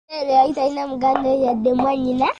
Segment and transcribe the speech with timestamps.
[0.07, 2.25] Ttendo yali talina muganda we yadde mwanyina.